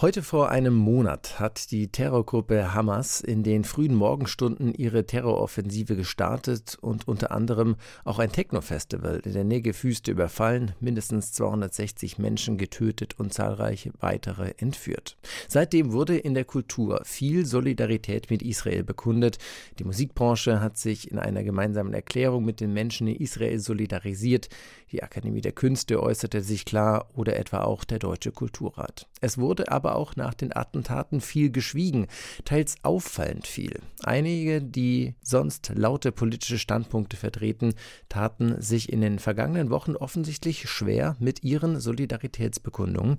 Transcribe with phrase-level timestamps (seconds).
[0.00, 6.76] Heute vor einem Monat hat die Terrorgruppe Hamas in den frühen Morgenstunden ihre Terroroffensive gestartet
[6.80, 13.32] und unter anderem auch ein Techno-Festival in der Negev-Wüste überfallen, mindestens 260 Menschen getötet und
[13.32, 15.16] zahlreiche weitere entführt.
[15.46, 19.38] Seitdem wurde in der Kultur viel Solidarität mit Israel bekundet.
[19.78, 24.48] Die Musikbranche hat sich in einer gemeinsamen Erklärung mit den Menschen in Israel solidarisiert.
[24.90, 29.06] Die Akademie der Künste äußerte sich klar oder etwa auch der Deutsche Kulturrat.
[29.24, 32.08] Es wurde aber auch nach den Attentaten viel geschwiegen,
[32.44, 33.80] teils auffallend viel.
[34.02, 37.72] Einige, die sonst laute politische Standpunkte vertreten,
[38.10, 43.16] taten sich in den vergangenen Wochen offensichtlich schwer mit ihren Solidaritätsbekundungen.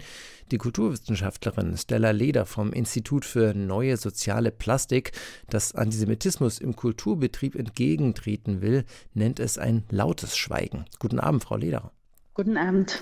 [0.51, 5.11] Die Kulturwissenschaftlerin Stella Leder vom Institut für neue soziale Plastik,
[5.49, 10.85] das Antisemitismus im Kulturbetrieb entgegentreten will, nennt es ein lautes Schweigen.
[10.99, 11.91] Guten Abend, Frau Leder.
[12.35, 13.01] Guten Abend.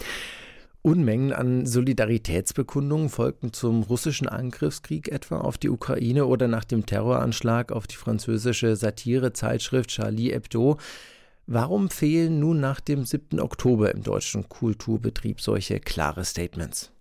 [0.85, 7.71] Unmengen an Solidaritätsbekundungen folgten zum russischen Angriffskrieg etwa auf die Ukraine oder nach dem Terroranschlag
[7.71, 10.77] auf die französische Satirezeitschrift Charlie Hebdo.
[11.47, 13.39] Warum fehlen nun nach dem 7.
[13.39, 16.91] Oktober im deutschen Kulturbetrieb solche klare Statements?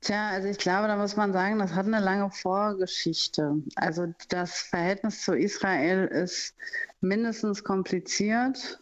[0.00, 3.56] Tja, also ich glaube, da muss man sagen, das hat eine lange Vorgeschichte.
[3.76, 6.54] Also das Verhältnis zu Israel ist
[7.02, 8.79] mindestens kompliziert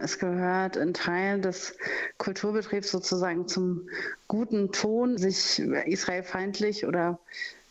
[0.00, 1.76] es gehört ein Teil des
[2.18, 3.88] Kulturbetriebs sozusagen zum
[4.26, 7.20] guten Ton, sich israelfeindlich oder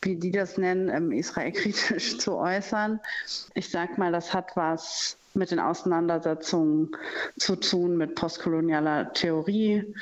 [0.02, 3.00] wie die das nennen, ähm, israelkritisch zu äußern.
[3.53, 6.92] Ich sag mal, das hat was mit den Auseinandersetzungen
[7.38, 9.94] zu tun mit postkolonialer Theorie,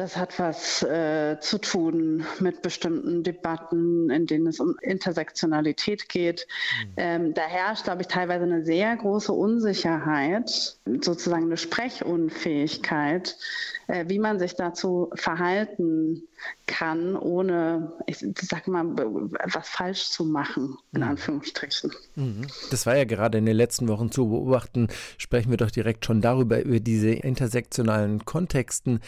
[0.00, 6.46] das hat was äh, zu tun mit bestimmten Debatten, in denen es um Intersektionalität geht.
[6.86, 6.92] Mhm.
[6.96, 13.36] Ähm, da herrscht, glaube ich, teilweise eine sehr große Unsicherheit, sozusagen eine Sprechunfähigkeit,
[13.88, 16.22] äh, wie man sich dazu verhalten
[16.66, 21.08] kann, ohne, ich sag mal, was falsch zu machen, in mhm.
[21.08, 21.92] Anführungsstrichen.
[22.14, 22.46] Mhm.
[22.70, 24.88] Das war ja gerade in den letzten Wochen zu beobachten.
[25.18, 29.00] Sprechen wir doch direkt schon darüber, über diese intersektionalen Kontexten,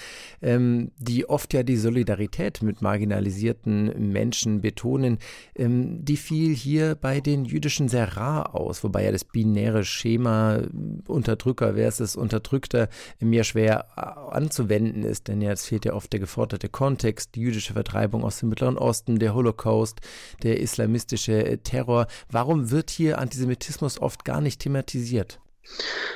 [0.42, 5.18] ähm, die oft ja die Solidarität mit marginalisierten Menschen betonen.
[5.54, 10.62] Ähm, die fiel hier bei den Jüdischen sehr rar aus, wobei ja das binäre Schema
[11.06, 12.88] Unterdrücker versus Unterdrückter
[13.20, 14.00] mir schwer äh,
[14.34, 18.24] anzuwenden ist, denn ja, es fehlt ja oft der geforderte Kontext Kontext, die jüdische Vertreibung
[18.24, 20.00] aus dem Mittleren Osten, der Holocaust,
[20.42, 22.06] der islamistische Terror.
[22.30, 25.40] Warum wird hier Antisemitismus oft gar nicht thematisiert?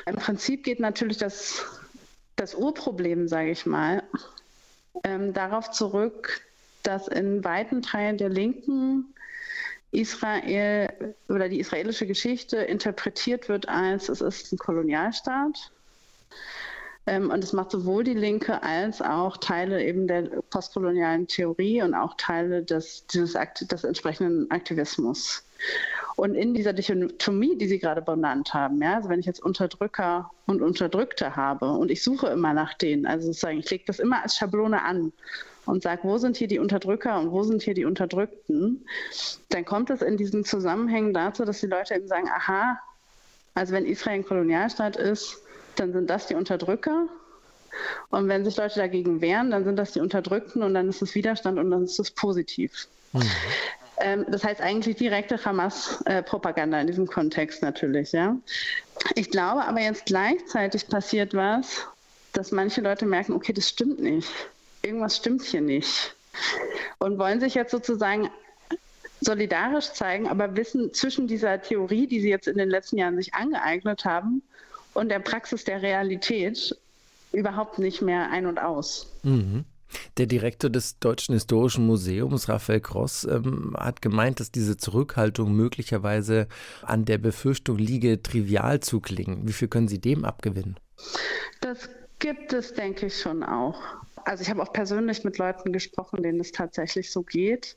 [0.06, 1.64] Im Prinzip geht natürlich das,
[2.36, 4.02] das Urproblem, sage ich mal,
[5.04, 6.40] ähm, darauf zurück,
[6.82, 9.14] dass in weiten Teilen der Linken
[9.90, 15.70] Israel oder die israelische Geschichte interpretiert wird als es ist ein Kolonialstaat
[17.06, 21.94] ähm, und es macht sowohl die Linke als auch Teile eben der postkolonialen Theorie und
[21.94, 25.44] auch Teile des, dieses des entsprechenden Aktivismus.
[26.16, 30.30] Und in dieser Dichotomie, die Sie gerade benannt haben, ja, also wenn ich jetzt Unterdrücker
[30.46, 34.22] und Unterdrückte habe und ich suche immer nach denen, also sozusagen, ich lege das immer
[34.22, 35.12] als Schablone an
[35.66, 38.86] und sage, wo sind hier die Unterdrücker und wo sind hier die Unterdrückten,
[39.50, 42.80] dann kommt es in diesen Zusammenhängen dazu, dass die Leute eben sagen, aha,
[43.54, 45.36] also wenn Israel ein Kolonialstaat ist,
[45.76, 47.08] dann sind das die Unterdrücker.
[48.08, 51.14] Und wenn sich Leute dagegen wehren, dann sind das die Unterdrückten und dann ist es
[51.14, 52.88] Widerstand und dann ist es positiv.
[53.12, 53.22] Mhm.
[53.98, 58.12] Ähm, das heißt eigentlich direkte Hamas-Propaganda in diesem Kontext natürlich.
[58.12, 58.36] Ja.
[59.14, 61.86] Ich glaube aber jetzt gleichzeitig passiert was,
[62.32, 64.30] dass manche Leute merken, okay, das stimmt nicht.
[64.82, 66.14] Irgendwas stimmt hier nicht.
[66.98, 68.30] Und wollen sich jetzt sozusagen
[69.20, 73.32] solidarisch zeigen, aber wissen zwischen dieser Theorie, die sie jetzt in den letzten Jahren sich
[73.34, 74.42] angeeignet haben,
[74.96, 76.74] und der Praxis der Realität
[77.32, 79.12] überhaupt nicht mehr ein und aus.
[79.22, 79.64] Mhm.
[80.18, 86.48] Der Direktor des Deutschen Historischen Museums, Raphael Gross, ähm, hat gemeint, dass diese Zurückhaltung möglicherweise
[86.82, 89.46] an der Befürchtung liege, trivial zu klingen.
[89.46, 90.80] Wie viel können Sie dem abgewinnen?
[91.60, 93.78] Das gibt es, denke ich, schon auch
[94.26, 97.76] also ich habe auch persönlich mit Leuten gesprochen, denen es tatsächlich so geht.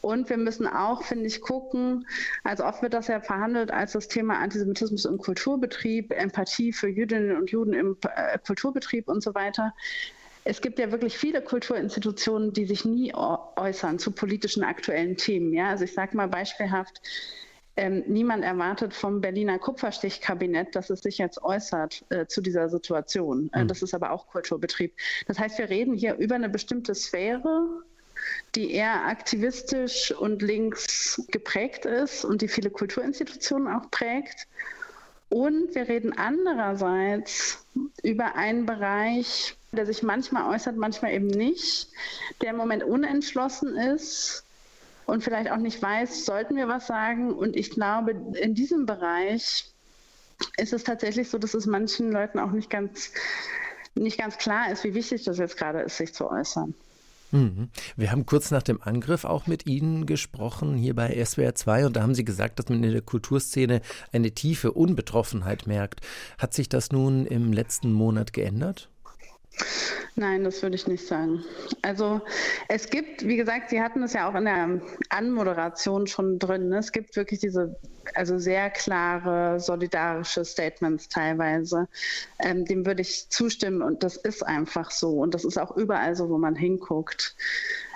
[0.00, 2.06] Und wir müssen auch, finde ich, gucken,
[2.44, 7.36] also oft wird das ja verhandelt als das Thema Antisemitismus im Kulturbetrieb, Empathie für Jüdinnen
[7.36, 9.74] und Juden im äh, Kulturbetrieb und so weiter.
[10.50, 15.52] Es gibt ja wirklich viele Kulturinstitutionen, die sich nie äußern zu politischen aktuellen Themen.
[15.52, 15.68] Ja?
[15.68, 17.00] Also ich sage mal beispielhaft,
[17.76, 23.48] ähm, niemand erwartet vom Berliner Kupferstichkabinett, dass es sich jetzt äußert äh, zu dieser Situation.
[23.52, 23.68] Äh, mhm.
[23.68, 24.92] Das ist aber auch Kulturbetrieb.
[25.28, 27.68] Das heißt, wir reden hier über eine bestimmte Sphäre,
[28.56, 34.48] die eher aktivistisch und links geprägt ist und die viele Kulturinstitutionen auch prägt.
[35.30, 37.64] Und wir reden andererseits
[38.02, 41.88] über einen Bereich, der sich manchmal äußert, manchmal eben nicht,
[42.42, 44.44] der im Moment unentschlossen ist
[45.06, 47.32] und vielleicht auch nicht weiß, sollten wir was sagen.
[47.32, 48.10] Und ich glaube,
[48.40, 49.72] in diesem Bereich
[50.56, 53.12] ist es tatsächlich so, dass es manchen Leuten auch nicht ganz,
[53.94, 56.74] nicht ganz klar ist, wie wichtig das jetzt gerade ist, sich zu äußern.
[57.32, 57.70] Mhm.
[57.96, 61.96] Wir haben kurz nach dem Angriff auch mit Ihnen gesprochen, hier bei SWR 2, und
[61.96, 63.80] da haben Sie gesagt, dass man in der Kulturszene
[64.12, 66.00] eine tiefe Unbetroffenheit merkt.
[66.38, 68.89] Hat sich das nun im letzten Monat geändert?
[70.16, 71.44] Nein, das würde ich nicht sagen.
[71.82, 72.20] Also
[72.68, 76.68] es gibt, wie gesagt, Sie hatten es ja auch in der Anmoderation schon drin.
[76.68, 76.78] Ne?
[76.78, 77.76] Es gibt wirklich diese,
[78.14, 81.88] also sehr klare solidarische Statements teilweise.
[82.38, 86.16] Ähm, dem würde ich zustimmen und das ist einfach so und das ist auch überall
[86.16, 87.36] so, wo man hinguckt.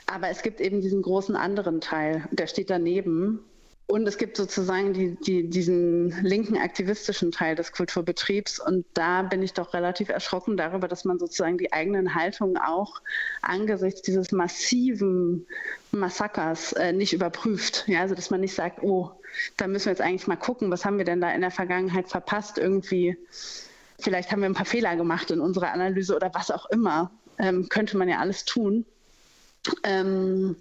[0.06, 3.40] Aber es gibt eben diesen großen anderen Teil, der steht daneben
[3.86, 8.58] und es gibt sozusagen die, die, diesen linken aktivistischen Teil des Kulturbetriebs.
[8.58, 13.02] Und da bin ich doch relativ erschrocken darüber, dass man sozusagen die eigenen Haltungen auch
[13.42, 15.46] angesichts dieses massiven
[15.92, 17.84] Massakers äh, nicht überprüft.
[17.86, 19.10] Ja, also dass man nicht sagt, oh,
[19.58, 22.08] da müssen wir jetzt eigentlich mal gucken, was haben wir denn da in der Vergangenheit
[22.08, 23.18] verpasst irgendwie.
[23.98, 27.10] Vielleicht haben wir ein paar Fehler gemacht in unserer Analyse oder was auch immer.
[27.38, 28.86] Ähm, könnte man ja alles tun.
[29.82, 30.56] Ähm,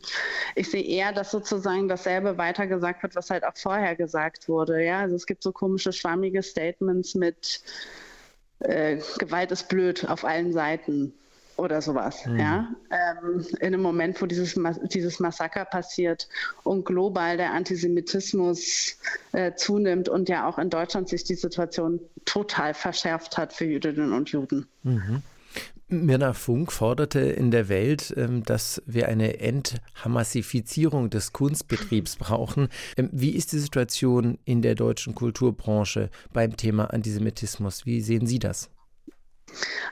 [0.56, 4.84] ich sehe eher, dass sozusagen dasselbe weitergesagt wird, was halt auch vorher gesagt wurde.
[4.84, 7.62] Ja, also es gibt so komische, schwammige Statements mit
[8.60, 11.14] äh, Gewalt ist blöd auf allen Seiten
[11.58, 12.26] oder sowas.
[12.26, 12.40] Mhm.
[12.40, 16.28] Ja, ähm, in einem Moment, wo dieses, dieses Massaker passiert
[16.64, 18.98] und global der Antisemitismus
[19.34, 24.14] äh, zunimmt und ja auch in Deutschland sich die Situation total verschärft hat für Jüdinnen
[24.14, 24.68] und Juden.
[24.84, 25.22] Mhm.
[26.02, 32.70] Mirna Funk forderte in der Welt, ähm, dass wir eine Enthamassifizierung des Kunstbetriebs brauchen.
[32.98, 37.86] Ähm, wie ist die Situation in der deutschen Kulturbranche beim Thema Antisemitismus?
[37.86, 38.70] Wie sehen Sie das?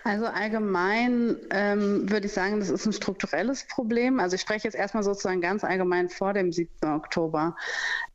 [0.04, 4.20] Also allgemein ähm, würde ich sagen, das ist ein strukturelles Problem.
[4.20, 6.70] Also ich spreche jetzt erstmal sozusagen ganz allgemein vor dem 7.
[6.86, 7.56] Oktober.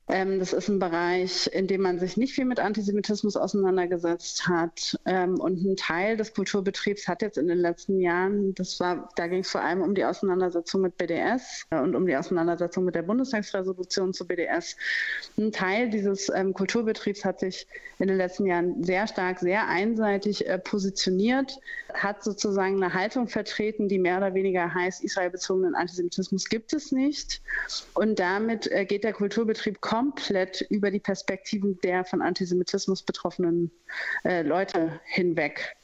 [0.09, 4.97] Ähm, das ist ein Bereich, in dem man sich nicht viel mit Antisemitismus auseinandergesetzt hat.
[5.05, 9.27] Ähm, und ein Teil des Kulturbetriebs hat jetzt in den letzten Jahren, das war, da
[9.27, 12.95] ging es vor allem um die Auseinandersetzung mit BDS äh, und um die Auseinandersetzung mit
[12.95, 14.77] der Bundestagsresolution zu BDS.
[15.39, 17.67] Ein Teil dieses ähm, Kulturbetriebs hat sich
[17.99, 21.59] in den letzten Jahren sehr stark, sehr einseitig äh, positioniert,
[21.95, 27.43] hat sozusagen eine Haltung vertreten, die mehr oder weniger heißt, israelbezogenen Antisemitismus gibt es nicht.
[27.95, 29.96] Und damit äh, geht der Kulturbetrieb komplett
[30.71, 33.71] über die Perspektiven der von Antisemitismus betroffenen
[34.25, 35.77] äh, Leute hinweg.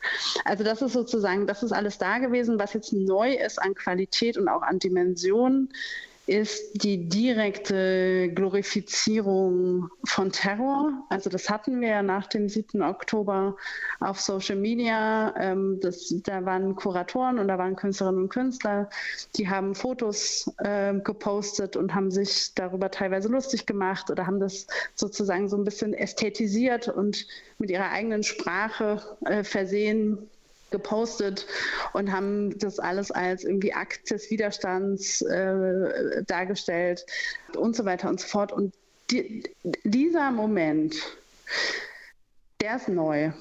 [0.44, 4.36] Also das ist sozusagen, das ist alles da gewesen, was jetzt neu ist an Qualität
[4.36, 5.68] und auch an Dimension
[6.26, 11.04] ist die direkte Glorifizierung von Terror.
[11.08, 12.80] Also das hatten wir ja nach dem 7.
[12.82, 13.56] Oktober
[13.98, 15.34] auf Social Media.
[15.36, 18.88] Ähm, das, da waren Kuratoren und da waren Künstlerinnen und Künstler,
[19.34, 24.68] die haben Fotos äh, gepostet und haben sich darüber teilweise lustig gemacht oder haben das
[24.94, 27.26] sozusagen so ein bisschen ästhetisiert und
[27.58, 30.30] mit ihrer eigenen Sprache äh, versehen
[30.72, 31.46] gepostet
[31.92, 37.06] und haben das alles als irgendwie Akt des Widerstands äh, dargestellt
[37.56, 38.52] und so weiter und so fort.
[38.52, 38.74] Und
[39.10, 39.44] die,
[39.84, 40.96] dieser Moment,
[42.60, 43.32] der ist neu.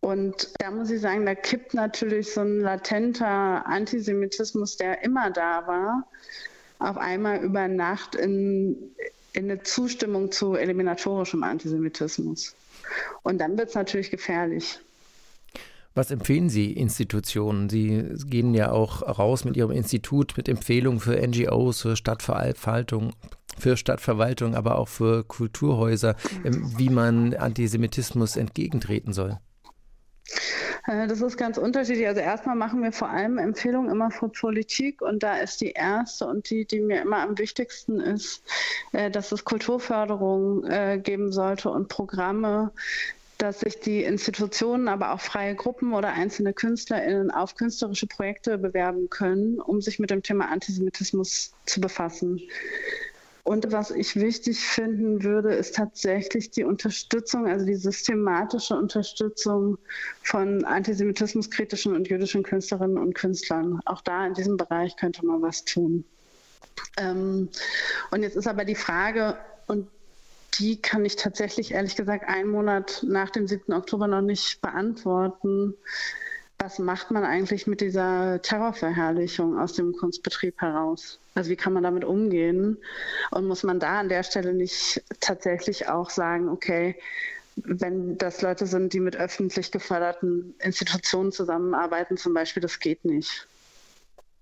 [0.00, 5.66] Und da muss ich sagen, da kippt natürlich so ein latenter Antisemitismus, der immer da
[5.66, 6.08] war,
[6.78, 8.94] auf einmal über Nacht in,
[9.34, 12.54] in eine Zustimmung zu eliminatorischem Antisemitismus.
[13.22, 14.80] Und dann wird es natürlich gefährlich.
[15.94, 17.68] Was empfehlen Sie Institutionen?
[17.68, 23.12] Sie gehen ja auch raus mit Ihrem Institut mit Empfehlungen für NGOs, für Stadtverwaltung,
[23.58, 29.38] für Stadtverwaltung, aber auch für Kulturhäuser, ähm, wie man Antisemitismus entgegentreten soll.
[30.86, 32.06] Äh, das ist ganz unterschiedlich.
[32.06, 36.26] Also erstmal machen wir vor allem Empfehlungen immer für Politik und da ist die erste
[36.26, 38.42] und die, die mir immer am wichtigsten ist,
[38.92, 42.72] äh, dass es Kulturförderung äh, geben sollte und Programme,
[43.40, 49.08] dass sich die Institutionen, aber auch freie Gruppen oder einzelne KünstlerInnen auf künstlerische Projekte bewerben
[49.08, 52.40] können, um sich mit dem Thema Antisemitismus zu befassen.
[53.42, 59.78] Und was ich wichtig finden würde, ist tatsächlich die Unterstützung, also die systematische Unterstützung
[60.22, 63.80] von antisemitismuskritischen und jüdischen Künstlerinnen und Künstlern.
[63.86, 66.04] Auch da in diesem Bereich könnte man was tun.
[66.98, 67.48] Ähm,
[68.10, 69.88] und jetzt ist aber die Frage, und
[70.60, 73.72] die kann ich tatsächlich ehrlich gesagt einen Monat nach dem 7.
[73.72, 75.74] Oktober noch nicht beantworten.
[76.58, 81.18] Was macht man eigentlich mit dieser Terrorverherrlichung aus dem Kunstbetrieb heraus?
[81.34, 82.76] Also wie kann man damit umgehen?
[83.30, 86.96] Und muss man da an der Stelle nicht tatsächlich auch sagen, okay,
[87.56, 93.48] wenn das Leute sind, die mit öffentlich geförderten Institutionen zusammenarbeiten, zum Beispiel, das geht nicht.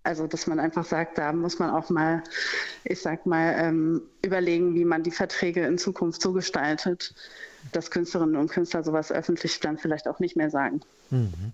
[0.09, 2.23] Also, dass man einfach sagt, da muss man auch mal,
[2.85, 7.15] ich sag mal, ähm, überlegen, wie man die Verträge in Zukunft so gestaltet,
[7.73, 10.81] dass Künstlerinnen und Künstler sowas öffentlich dann vielleicht auch nicht mehr sagen.
[11.11, 11.53] Mhm.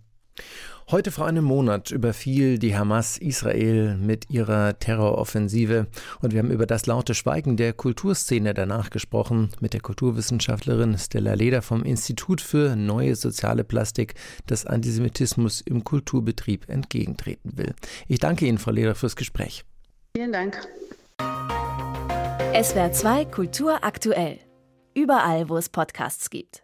[0.91, 5.87] Heute vor einem Monat überfiel die Hamas Israel mit ihrer Terroroffensive
[6.21, 11.33] und wir haben über das laute Schweigen der Kulturszene danach gesprochen mit der Kulturwissenschaftlerin Stella
[11.35, 14.14] Leder vom Institut für neue soziale Plastik,
[14.47, 17.75] das Antisemitismus im Kulturbetrieb entgegentreten will.
[18.07, 19.64] Ich danke Ihnen, Frau Leder, fürs Gespräch.
[20.14, 20.69] Vielen Dank.
[22.62, 24.38] SWR 2 Kultur aktuell.
[24.95, 26.62] Überall, wo es Podcasts gibt.